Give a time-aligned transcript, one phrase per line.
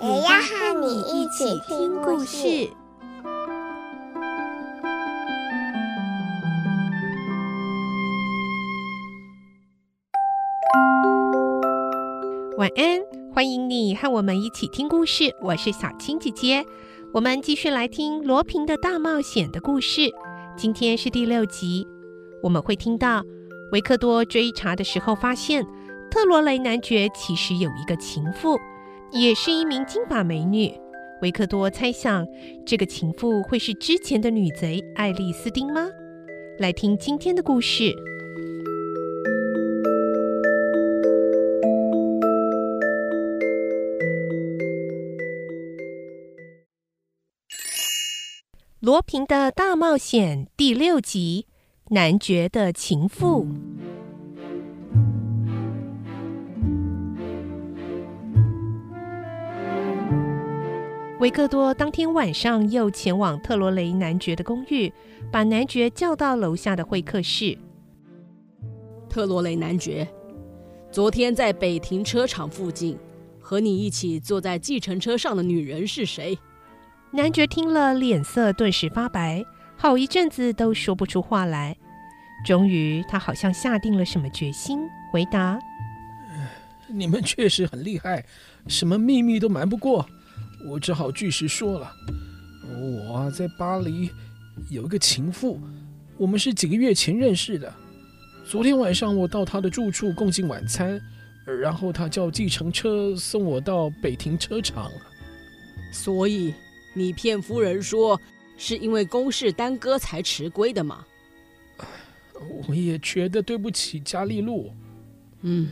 [0.00, 2.70] 也要和你一起听故事。
[12.56, 13.00] 晚安，
[13.34, 15.34] 欢迎你和我们一起听故事。
[15.42, 16.64] 我是小青姐姐，
[17.12, 20.02] 我们继续来听罗平的大冒险的故事。
[20.56, 21.84] 今天是第六集，
[22.40, 23.24] 我们会听到
[23.72, 25.66] 维克多追查的时候，发现
[26.08, 28.56] 特罗雷男爵其实有一个情妇，
[29.12, 30.72] 也是一名金发美女。
[31.20, 32.26] 维克多猜想，
[32.64, 35.88] 这个情妇会是之前的女贼爱丽丝汀吗？
[36.58, 37.94] 来听今天的故事。
[48.80, 51.46] 罗平的大冒险第六集：
[51.90, 53.46] 男爵的情妇。
[61.20, 64.92] 维克多当天晚上又前往特罗雷男爵的公寓，
[65.32, 67.58] 把男爵叫到楼下的会客室。
[69.10, 70.06] 特罗雷男爵，
[70.92, 72.96] 昨天在北停车场附近
[73.40, 76.38] 和你一起坐在计程车上的女人是谁？
[77.10, 79.44] 男爵听了，脸色顿时发白，
[79.76, 81.76] 好一阵子都说不出话来。
[82.46, 84.78] 终于，他好像下定了什么决心，
[85.10, 85.58] 回答
[86.86, 88.24] ：“你们确实很厉害，
[88.68, 90.08] 什么秘密都瞒不过。
[90.64, 91.92] 我只好据实说了。
[92.80, 94.10] 我在巴黎
[94.70, 95.60] 有一个情妇，
[96.16, 97.72] 我们是几个月前认识的。
[98.44, 101.00] 昨天晚上，我到她的住处共进晚餐，
[101.60, 104.90] 然后她叫计程车送我到北停车场。
[105.92, 106.54] 所以。”
[106.94, 108.20] 你骗夫人说
[108.56, 111.04] 是因为公事耽搁才迟归的吗？
[112.66, 114.72] 我也觉得对不起加利路。
[115.42, 115.70] 嗯，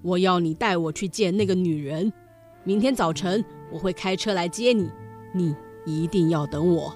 [0.00, 2.12] 我要你带我去见那个女人。
[2.62, 4.90] 明天早晨我会开车来接你，
[5.32, 5.54] 你
[5.84, 6.94] 一定要等我。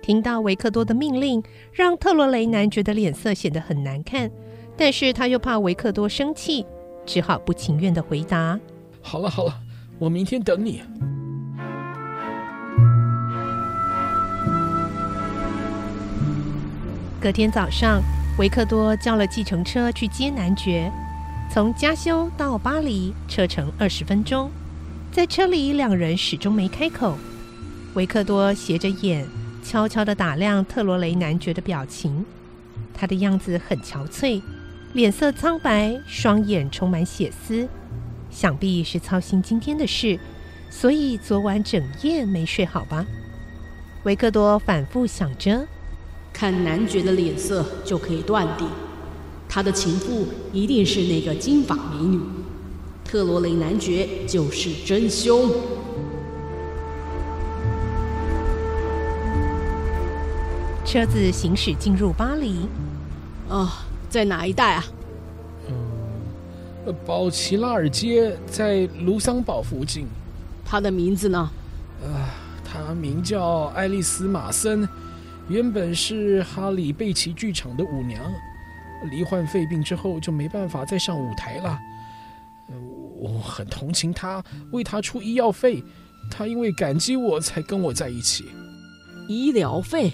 [0.00, 4.30] 听到维克多的命令，让特罗雷男爵的脸色显得很难看，
[4.76, 6.66] 但是他又怕维克多生气，
[7.06, 8.58] 只好不情愿的回答
[9.00, 9.54] ：“好了好了，
[9.98, 10.82] 我明天等你。”
[17.20, 18.02] 隔天早上，
[18.38, 20.90] 维克多叫了计程车去接男爵。
[21.48, 24.50] 从加修到巴黎，车程二十分钟。
[25.12, 27.18] 在车里，两人始终没开口。
[27.92, 29.28] 维克多斜着眼，
[29.62, 32.24] 悄悄地打量特罗雷男爵的表情。
[32.94, 34.40] 他的样子很憔悴，
[34.94, 37.68] 脸色苍白，双眼充满血丝，
[38.30, 40.18] 想必是操心今天的事，
[40.70, 43.04] 所以昨晚整夜没睡好吧？
[44.04, 45.66] 维克多反复想着。
[46.32, 48.66] 看男爵的脸色就可以断定，
[49.46, 52.18] 他的情妇一定是那个金发美女，
[53.12, 55.50] 特罗雷男爵就是真凶。
[60.82, 62.66] 车子行驶进入巴黎，
[63.50, 63.68] 哦，
[64.08, 64.84] 在哪一带啊？
[65.68, 70.06] 嗯，宝齐拉尔街在卢桑堡附近。
[70.64, 71.50] 他的名字呢？
[72.02, 72.08] 呃，
[72.64, 74.88] 他名叫爱丽丝·马森。
[75.48, 78.22] 原本是哈里贝奇剧场的舞娘，
[79.10, 81.78] 罹患肺病之后就没办法再上舞台了。
[83.22, 85.82] 我很同情他，为他出医药费。
[86.30, 88.46] 他因为感激我才跟我在一起。
[89.28, 90.12] 医疗费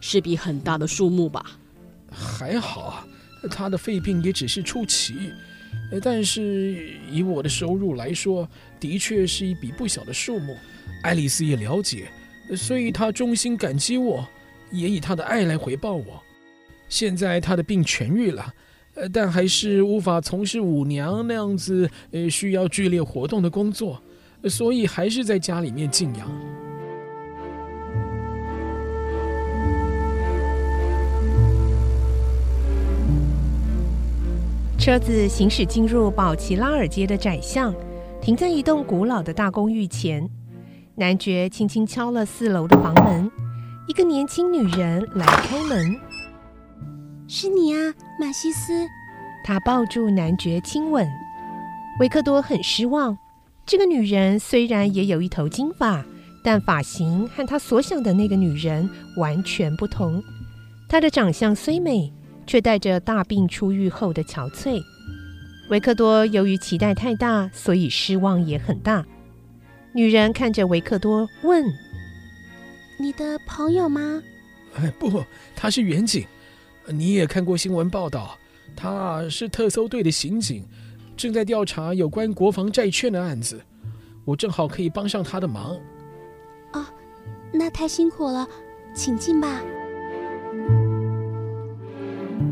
[0.00, 1.44] 是笔很大的数目吧？
[2.10, 3.04] 还好，
[3.50, 5.32] 他的肺病也只是初期，
[6.02, 10.56] 但是以我的收入来说，的确是一笔不小的数目。
[11.02, 12.08] 爱丽丝也了解，
[12.56, 14.26] 所以她衷心感激我。
[14.72, 16.22] 也以她的爱来回报我。
[16.88, 18.52] 现在他的病痊愈了，
[18.96, 24.02] 呃，但还是无法从事舞娘那样子呃需要剧烈活动的工作，
[24.48, 26.26] 所以还是在家里面静养。
[34.78, 37.74] 车子行驶进入宝齐拉尔街的窄巷，
[38.20, 40.26] 停在一栋古老的大公寓前。
[40.94, 43.30] 男爵轻轻敲了四楼的房门。
[43.88, 45.98] 一个年轻女人来开门，
[47.28, 48.86] 是你啊，马西斯。
[49.42, 51.08] 他抱住男爵亲吻。
[51.98, 53.16] 维克多很失望，
[53.64, 56.04] 这个女人虽然也有一头金发，
[56.44, 60.22] 但发型和他所想的那个女人完全不同。
[60.88, 62.12] 她的长相虽美，
[62.46, 64.80] 却带着大病初愈后的憔悴。
[65.68, 69.04] 维克多由于期待太大，所以失望也很大。
[69.92, 71.64] 女人看着维克多问
[73.00, 74.22] ：“你的朋友吗
[74.78, 75.24] ？”“哎，不，
[75.56, 76.24] 他是员警。
[76.88, 78.38] 你也看过新闻报道，
[78.74, 80.64] 他是特搜队的刑警，
[81.16, 83.60] 正在调查有关国防债券的案子。
[84.24, 85.76] 我正好可以帮上他的忙。
[86.72, 86.84] ”“哦，
[87.52, 88.46] 那太辛苦了，
[88.94, 89.60] 请进吧。”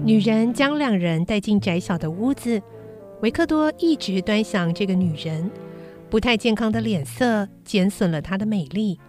[0.05, 2.61] 女人将两人带进窄小的屋子。
[3.23, 5.51] 维克多一直端详这个女人，
[6.11, 9.01] 不太健康的脸色减损了她的美丽。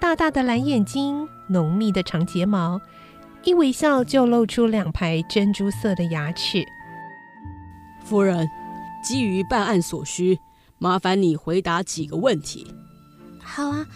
[0.00, 2.80] 大大的蓝眼睛，浓密的长睫毛，
[3.44, 6.64] 一微笑就露出两排珍珠色的牙齿。
[8.04, 8.48] 夫人，
[9.02, 10.38] 基于办案所需，
[10.78, 12.66] 麻烦你回答几个问题。
[13.40, 13.86] 好啊，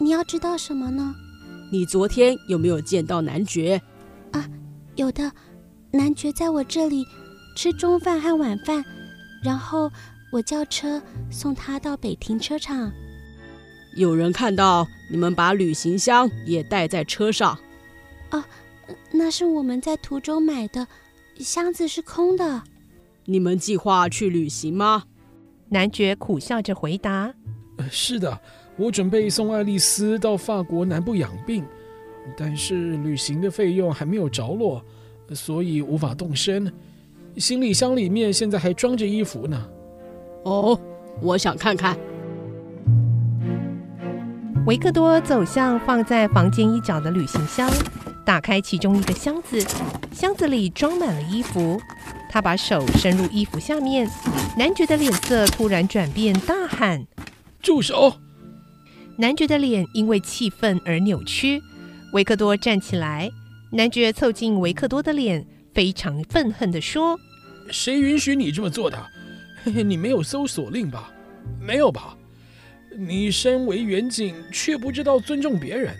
[0.00, 1.14] 你要知道什么呢？
[1.70, 3.80] 你昨天有没有见到男爵？
[4.32, 4.48] 啊，
[4.96, 5.30] 有的，
[5.90, 7.04] 男爵在我这里
[7.54, 8.82] 吃中饭和晚饭。
[9.44, 9.90] 然后
[10.32, 11.00] 我叫车
[11.30, 12.90] 送他到北停车场。
[13.96, 17.58] 有人看到你们把旅行箱也带在车上？
[18.30, 18.42] 哦，
[19.12, 20.86] 那是我们在途中买的，
[21.38, 22.62] 箱子是空的。
[23.24, 25.04] 你们计划去旅行吗？
[25.68, 27.34] 男爵苦笑着回答
[27.90, 28.40] ：“是的，
[28.76, 31.64] 我准备送爱丽丝到法国南部养病，
[32.36, 34.82] 但是旅行的费用还没有着落，
[35.34, 36.72] 所以无法动身。”
[37.36, 39.68] 行李箱里面现在还装着衣服呢。
[40.44, 40.80] 哦，
[41.20, 41.96] 我想看看。
[44.66, 47.70] 维克多走向放在房间一角的旅行箱，
[48.28, 49.66] 打开其中一个箱子，
[50.12, 51.80] 箱子里装满了衣服。
[52.28, 54.06] 他把手伸入衣服下面，
[54.58, 57.06] 男爵的脸色突然转变，大喊
[57.62, 58.20] ：“住手！”
[59.16, 61.62] 男爵的脸因为气愤而扭曲。
[62.12, 63.30] 维克多站起来，
[63.72, 67.18] 男爵凑近维克多的脸，非常愤恨地说。
[67.70, 69.06] 谁允许你这么做的？
[69.64, 71.10] 嘿嘿，你没有搜索令吧？
[71.58, 72.14] 没有吧？
[72.94, 75.96] 你身为远警，却不知道尊重别人。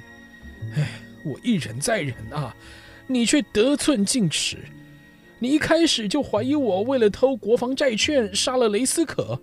[0.77, 0.89] 哎，
[1.25, 2.55] 我一忍再忍啊，
[3.07, 4.59] 你却得寸进尺。
[5.39, 9.41] 你一开始就怀疑我为了偷国防债券杀了雷斯可。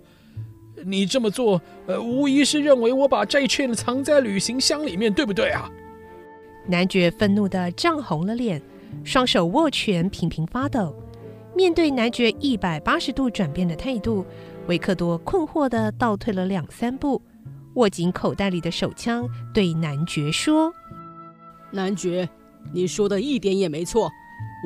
[0.84, 5.70] 你这么做，呃，无疑是认为我把债券藏在旅行箱里面，对不对啊？
[6.66, 8.60] 男爵愤怒地涨红了脸，
[9.02, 10.94] 双手握拳，频频发抖。
[11.54, 14.24] 面对男爵一百八十度转变的态度，
[14.66, 17.22] 维克多困惑地倒退了两三步，
[17.76, 20.70] 握紧口袋里的手枪，对男爵说
[21.76, 22.28] ：“男爵，
[22.72, 24.10] 你说的一点也没错，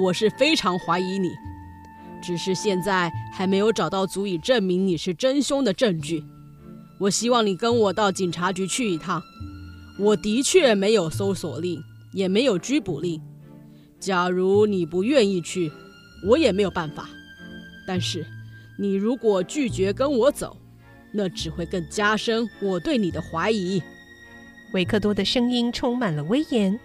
[0.02, 1.28] 我是非常怀疑你，
[2.22, 6.24] 只是现在还没有找到足以证明你是真凶的证据。
[6.98, 9.22] 我希望你跟我到警察局去一趟。
[9.98, 11.82] 我的确没有搜索令，
[12.14, 13.20] 也没有拘捕令。
[13.98, 15.70] 假如你不愿意去。”
[16.22, 17.08] 我也没有办法，
[17.86, 18.26] 但是
[18.78, 20.54] 你如果拒绝跟我走，
[21.14, 23.82] 那只会更加深我对你的怀疑。
[24.74, 26.78] 维克多的声音充满了威严。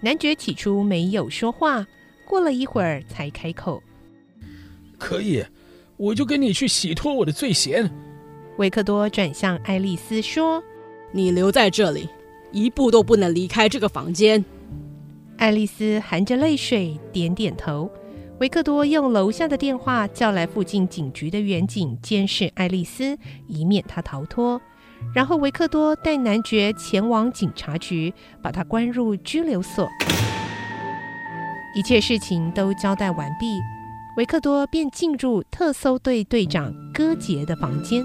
[0.00, 1.86] 男爵起初没有说话，
[2.26, 3.82] 过了一会儿才开口
[4.98, 5.44] ：“可以，
[5.96, 7.90] 我就跟你去洗脱我的罪嫌。”
[8.56, 10.62] 维克多转向爱丽丝说
[11.12, 12.08] ：“你留在这里，
[12.50, 14.42] 一步都不能离开这个房间。”
[15.36, 17.90] 爱丽丝含着泪水点点头。
[18.38, 24.58] 维克多用楼下的电话叫来附近警局的远警监视爱丽丝，以免她逃脱。
[25.14, 29.88] 然后维克多带男爵前往警察局，把他关入拘留所。
[31.74, 33.60] 一切事情都交代完毕，
[34.16, 38.04] 维克多便进入特搜队队长戈杰的房间。